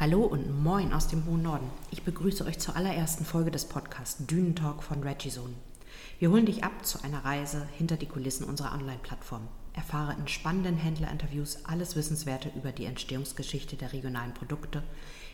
[0.00, 1.68] Hallo und moin aus dem hohen Norden.
[1.90, 5.54] Ich begrüße euch zur allerersten Folge des Podcasts Dünentalk von Regizone.
[6.20, 9.48] Wir holen dich ab zu einer Reise hinter die Kulissen unserer Online-Plattform.
[9.72, 14.84] Erfahre in spannenden Händlerinterviews alles Wissenswerte über die Entstehungsgeschichte der regionalen Produkte,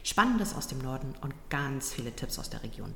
[0.02, 2.94] Spannendes aus dem Norden und ganz viele Tipps aus der Region.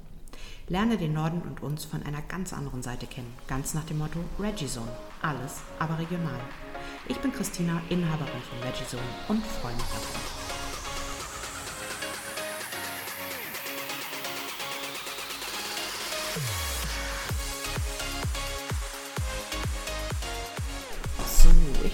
[0.69, 4.21] Lerne den Norden und uns von einer ganz anderen Seite kennen, ganz nach dem Motto
[4.39, 4.97] Regizone.
[5.21, 6.41] Alles, aber regional.
[7.09, 10.38] Ich bin Christina, Inhaberin von Regizone und freue mich auf euch.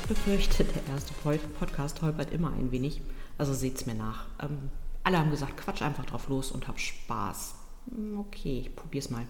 [0.06, 1.12] Befürchte, der erste
[1.58, 3.00] Podcast holpert immer ein wenig.
[3.38, 4.26] Also seht's mir nach.
[4.42, 4.70] Ähm,
[5.02, 7.54] alle haben gesagt, quatsch einfach drauf los und hab Spaß.
[7.90, 9.26] Hm, okay, ich probier's mal.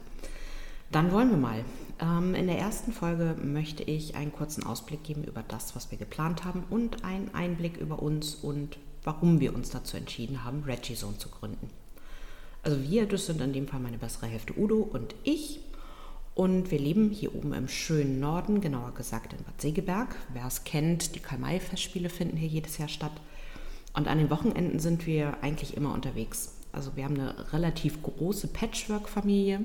[0.90, 1.64] Dann wollen wir mal.
[2.00, 5.98] Ähm, in der ersten Folge möchte ich einen kurzen Ausblick geben über das, was wir
[5.98, 10.94] geplant haben und einen Einblick über uns und warum wir uns dazu entschieden haben, Reggie
[10.94, 11.70] Zone zu gründen.
[12.62, 15.60] Also wir, das sind in dem Fall meine bessere Hälfte Udo und ich.
[16.34, 20.16] Und wir leben hier oben im schönen Norden, genauer gesagt in Bad Segeberg.
[20.32, 23.12] Wer es kennt, die Karl-May-Festspiele finden hier jedes Jahr statt.
[23.92, 26.56] Und an den Wochenenden sind wir eigentlich immer unterwegs.
[26.72, 29.64] Also wir haben eine relativ große Patchwork-Familie.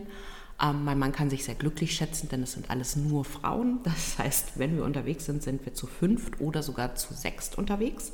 [0.61, 3.79] Ähm, mein Mann kann sich sehr glücklich schätzen, denn es sind alles nur Frauen.
[3.83, 8.11] Das heißt, wenn wir unterwegs sind, sind wir zu fünft oder sogar zu sechst unterwegs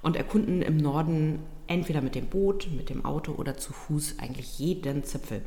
[0.00, 4.60] und erkunden im Norden entweder mit dem Boot, mit dem Auto oder zu Fuß eigentlich
[4.60, 5.42] jeden Zipfel.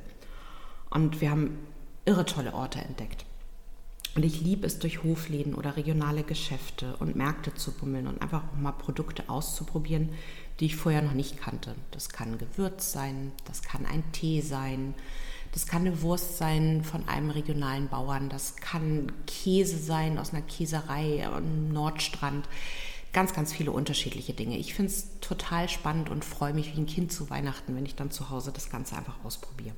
[0.89, 1.57] Und wir haben
[2.05, 3.25] irre tolle Orte entdeckt.
[4.15, 8.43] Und ich liebe es, durch Hofläden oder regionale Geschäfte und Märkte zu bummeln und einfach
[8.59, 10.09] mal Produkte auszuprobieren,
[10.59, 11.75] die ich vorher noch nicht kannte.
[11.89, 14.93] Das kann Gewürz sein, das kann ein Tee sein,
[15.51, 20.43] das kann eine Wurst sein von einem regionalen Bauern, das kann Käse sein aus einer
[20.43, 22.47] Käserei am Nordstrand.
[23.13, 24.57] Ganz, ganz viele unterschiedliche Dinge.
[24.57, 27.95] Ich finde es total spannend und freue mich wie ein Kind zu Weihnachten, wenn ich
[27.95, 29.75] dann zu Hause das Ganze einfach ausprobiere.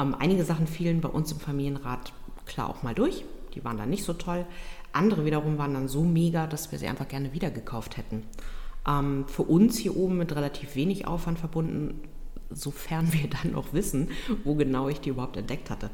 [0.00, 2.12] Ähm, einige Sachen fielen bei uns im Familienrat
[2.46, 3.24] klar auch mal durch.
[3.54, 4.46] Die waren dann nicht so toll.
[4.92, 8.24] Andere wiederum waren dann so mega, dass wir sie einfach gerne wieder gekauft hätten.
[8.88, 12.00] Ähm, für uns hier oben mit relativ wenig Aufwand verbunden,
[12.50, 14.08] sofern wir dann noch wissen,
[14.44, 15.90] wo genau ich die überhaupt entdeckt hatte.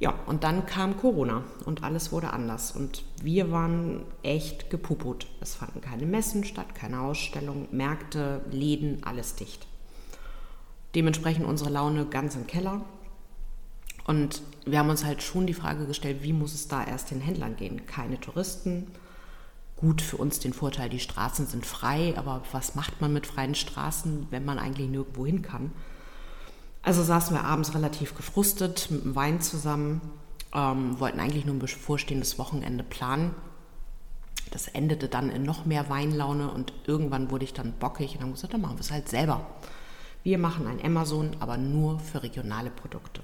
[0.00, 2.72] Ja, und dann kam Corona und alles wurde anders.
[2.72, 5.28] Und wir waren echt gepuput.
[5.40, 9.68] Es fanden keine Messen statt, keine Ausstellungen, Märkte, Läden, alles dicht.
[10.96, 12.82] Dementsprechend unsere Laune ganz im Keller.
[14.04, 17.20] Und wir haben uns halt schon die Frage gestellt, wie muss es da erst den
[17.20, 17.86] Händlern gehen?
[17.86, 18.88] Keine Touristen.
[19.76, 23.54] Gut für uns den Vorteil, die Straßen sind frei, aber was macht man mit freien
[23.54, 25.72] Straßen, wenn man eigentlich nirgendwo hin kann?
[26.82, 30.00] Also saßen wir abends relativ gefrustet mit dem Wein zusammen,
[30.54, 33.34] ähm, wollten eigentlich nur ein bevorstehendes Wochenende planen.
[34.50, 38.32] Das endete dann in noch mehr Weinlaune und irgendwann wurde ich dann bockig und haben
[38.32, 39.46] gesagt, dann machen wir es halt selber.
[40.22, 43.22] Wir machen ein Amazon, aber nur für regionale Produkte.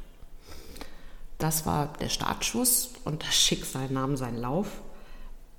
[1.40, 4.82] Das war der Startschuss und das Schicksal nahm seinen Lauf.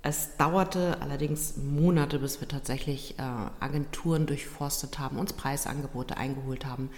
[0.04, 3.22] Es dauerte allerdings Monate, bis wir tatsächlich äh,
[3.58, 6.90] Agenturen durchforstet haben, uns Preisangebote eingeholt haben.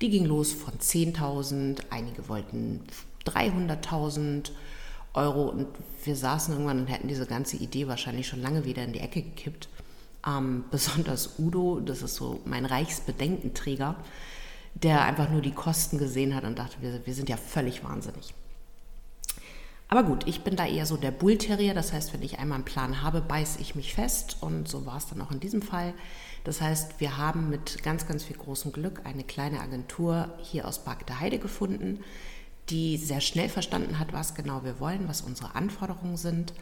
[0.00, 2.80] Die ging los von 10.000, einige wollten
[3.24, 4.50] 300.000
[5.14, 5.68] Euro und
[6.04, 9.22] wir saßen irgendwann und hätten diese ganze Idee wahrscheinlich schon lange wieder in die Ecke
[9.22, 9.68] gekippt.
[10.26, 13.94] Ähm, besonders Udo, das ist so mein Reichsbedenkenträger,
[14.74, 18.34] der einfach nur die Kosten gesehen hat und dachte, wir, wir sind ja völlig wahnsinnig.
[19.88, 22.64] Aber gut, ich bin da eher so der Bullterrier, das heißt, wenn ich einmal einen
[22.64, 25.94] Plan habe, beiße ich mich fest und so war es dann auch in diesem Fall.
[26.42, 30.82] Das heißt, wir haben mit ganz, ganz viel großem Glück eine kleine Agentur hier aus
[30.84, 32.00] Park Heide gefunden,
[32.70, 36.54] die sehr schnell verstanden hat, was genau wir wollen, was unsere Anforderungen sind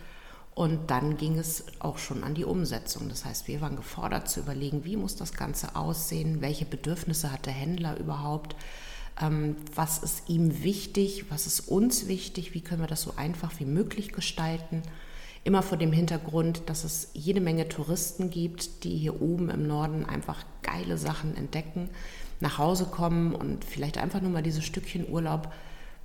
[0.55, 3.09] und dann ging es auch schon an die Umsetzung.
[3.09, 7.47] Das heißt, wir waren gefordert zu überlegen, wie muss das Ganze aussehen, welche Bedürfnisse hat
[7.47, 8.55] der Händler überhaupt,
[9.21, 13.53] ähm, was ist ihm wichtig, was ist uns wichtig, wie können wir das so einfach
[13.59, 14.83] wie möglich gestalten.
[15.45, 20.05] Immer vor dem Hintergrund, dass es jede Menge Touristen gibt, die hier oben im Norden
[20.05, 21.89] einfach geile Sachen entdecken,
[22.41, 25.51] nach Hause kommen und vielleicht einfach nur mal dieses Stückchen Urlaub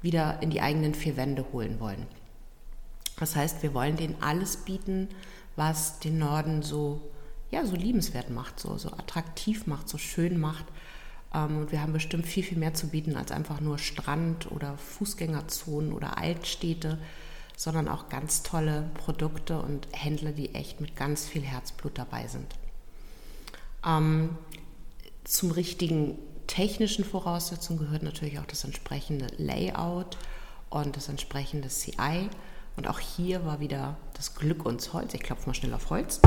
[0.01, 2.05] wieder in die eigenen vier Wände holen wollen.
[3.17, 5.09] Das heißt, wir wollen denen alles bieten,
[5.55, 7.01] was den Norden so,
[7.51, 10.65] ja, so liebenswert macht, so, so attraktiv macht, so schön macht.
[11.33, 14.77] Ähm, und wir haben bestimmt viel, viel mehr zu bieten als einfach nur Strand oder
[14.77, 16.99] Fußgängerzonen oder Altstädte,
[17.57, 22.53] sondern auch ganz tolle Produkte und Händler, die echt mit ganz viel Herzblut dabei sind.
[23.83, 24.37] Ähm,
[25.23, 30.17] zum richtigen technischen Voraussetzungen gehört natürlich auch das entsprechende Layout
[30.69, 32.29] und das entsprechende CI.
[32.77, 35.13] Und auch hier war wieder das Glück uns Holz.
[35.13, 36.21] Ich klopfe mal schnell auf Holz.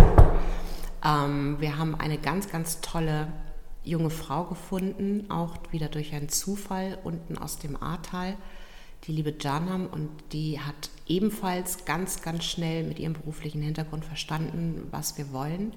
[1.04, 3.28] Ähm, wir haben eine ganz, ganz tolle
[3.84, 8.36] junge Frau gefunden, auch wieder durch einen Zufall unten aus dem Ahrtal,
[9.04, 14.88] die liebe Janam, und die hat ebenfalls ganz, ganz schnell mit ihrem beruflichen Hintergrund verstanden,
[14.90, 15.72] was wir wollen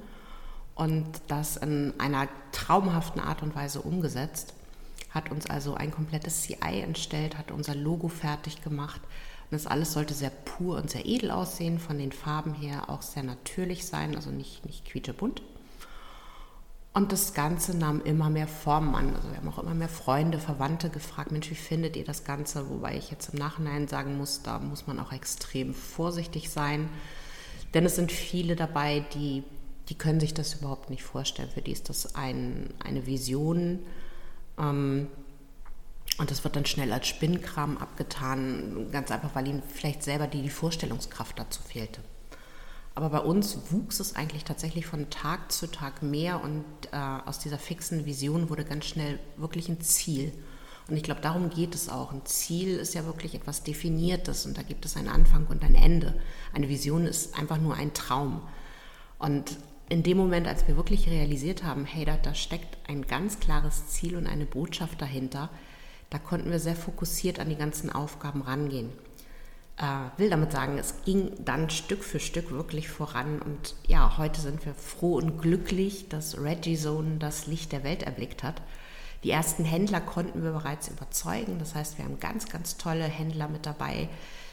[0.76, 4.54] und das in einer traumhaften Art und Weise umgesetzt.
[5.12, 9.00] Hat uns also ein komplettes CI entstellt, hat unser Logo fertig gemacht.
[9.50, 13.02] Und das alles sollte sehr pur und sehr edel aussehen, von den Farben her auch
[13.02, 15.42] sehr natürlich sein, also nicht, nicht quietschebunt.
[16.94, 19.16] Und das Ganze nahm immer mehr Form an.
[19.16, 22.70] Also wir haben auch immer mehr Freunde, Verwandte gefragt, Mensch, wie findet ihr das Ganze?
[22.70, 26.90] Wobei ich jetzt im Nachhinein sagen muss, da muss man auch extrem vorsichtig sein.
[27.74, 29.44] Denn es sind viele dabei, die,
[29.90, 31.50] die können sich das überhaupt nicht vorstellen.
[31.50, 33.80] Für die ist das ein, eine Vision.
[34.60, 35.08] Ähm,
[36.18, 40.42] und das wird dann schnell als Spinnkram abgetan, ganz einfach, weil ihnen vielleicht selber die,
[40.42, 42.02] die Vorstellungskraft dazu fehlte.
[42.96, 47.40] Aber bei uns wuchs es eigentlich tatsächlich von Tag zu Tag mehr und äh, aus
[47.40, 50.32] dieser fixen Vision wurde ganz schnell wirklich ein Ziel.
[50.88, 52.12] Und ich glaube, darum geht es auch.
[52.12, 55.76] Ein Ziel ist ja wirklich etwas Definiertes und da gibt es einen Anfang und ein
[55.76, 56.14] Ende.
[56.54, 58.42] Eine Vision ist einfach nur ein Traum.
[59.18, 59.58] Und
[59.90, 63.88] in dem Moment, als wir wirklich realisiert haben, hey, da, da steckt ein ganz klares
[63.88, 65.50] Ziel und eine Botschaft dahinter,
[66.14, 68.94] da konnten wir sehr fokussiert an die ganzen Aufgaben rangehen
[69.78, 73.42] äh, will damit sagen, es ging dann Stück für Stück wirklich voran.
[73.42, 78.04] Und ja, heute sind wir froh und glücklich, dass Reggie Zone das Licht der Welt
[78.04, 78.62] erblickt hat.
[79.24, 81.58] Die ersten Händler konnten wir bereits überzeugen.
[81.58, 84.10] Das heißt, wir haben ganz, ganz tolle Händler mit dabei,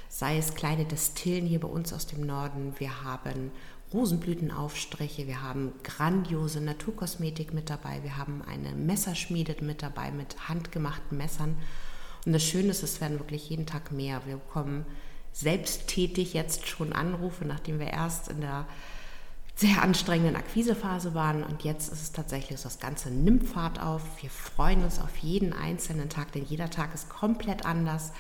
[0.09, 2.75] sei es kleine Destillen hier bei uns aus dem Norden.
[2.79, 3.53] Wir haben
[3.93, 11.19] Rosenblütenaufstriche, wir haben grandiose Naturkosmetik mit dabei, wir haben eine Messerschmiede mit dabei mit handgemachten
[11.19, 11.57] Messern.
[12.25, 14.23] Und das Schöne ist, es werden wirklich jeden Tag mehr.
[14.27, 14.87] Wir bekommen
[15.33, 18.67] selbsttätig jetzt schon Anrufe, nachdem wir erst in der
[19.61, 24.01] sehr anstrengenden Akquisephase waren und jetzt ist es tatsächlich, das Ganze nimmt Fahrt auf.
[24.23, 28.13] Wir freuen uns auf jeden einzelnen Tag, denn jeder Tag ist komplett anders.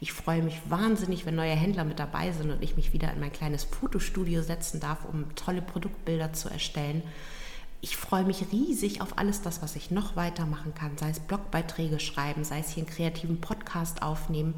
[0.00, 3.20] Ich freue mich wahnsinnig, wenn neue Händler mit dabei sind und ich mich wieder in
[3.20, 7.04] mein kleines Fotostudio setzen darf, um tolle Produktbilder zu erstellen.
[7.80, 12.00] Ich freue mich riesig auf alles das, was ich noch weitermachen kann, sei es Blogbeiträge
[12.00, 14.54] schreiben, sei es hier einen kreativen Podcast aufnehmen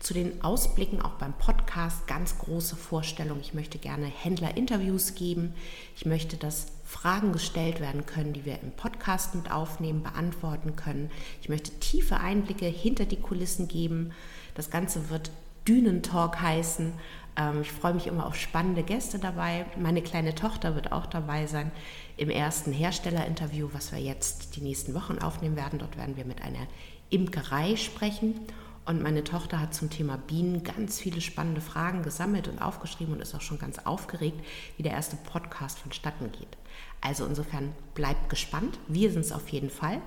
[0.00, 3.40] zu den Ausblicken auch beim Podcast ganz große Vorstellung.
[3.40, 5.54] Ich möchte gerne Händlerinterviews geben.
[5.96, 11.10] Ich möchte, dass Fragen gestellt werden können, die wir im Podcast mit aufnehmen, beantworten können.
[11.42, 14.12] Ich möchte tiefe Einblicke hinter die Kulissen geben.
[14.54, 15.30] Das Ganze wird
[15.66, 16.92] Dünentalk heißen.
[17.36, 19.66] Ähm, ich freue mich immer auf spannende Gäste dabei.
[19.76, 21.72] Meine kleine Tochter wird auch dabei sein
[22.16, 25.78] im ersten Herstellerinterview, was wir jetzt die nächsten Wochen aufnehmen werden.
[25.78, 26.66] Dort werden wir mit einer
[27.10, 28.40] Imkerei sprechen
[28.88, 33.20] und meine Tochter hat zum Thema Bienen ganz viele spannende Fragen gesammelt und aufgeschrieben und
[33.20, 34.42] ist auch schon ganz aufgeregt,
[34.78, 36.56] wie der erste Podcast vonstatten geht.
[37.02, 38.78] Also insofern bleibt gespannt.
[38.88, 40.00] Wir sind es auf jeden Fall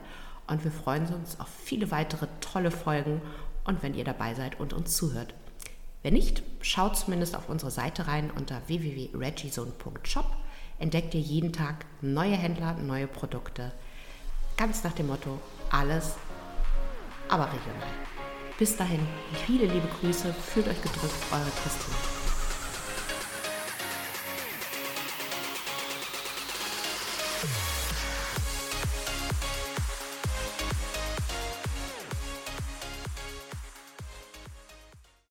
[0.48, 3.22] und wir freuen uns auf viele weitere tolle Folgen
[3.66, 5.36] und wenn ihr dabei seid und uns zuhört.
[6.02, 10.26] Wenn nicht, schaut zumindest auf unsere Seite rein unter www.regizone.shop.
[10.80, 13.74] Entdeckt ihr jeden Tag neue Händler, neue Produkte.
[14.58, 15.40] Ganz nach dem Motto,
[15.70, 16.16] alles,
[17.30, 18.21] aber regional.
[18.58, 19.00] Bis dahin,
[19.46, 22.21] viele liebe Grüße, fühlt euch gedrückt, eure Christine.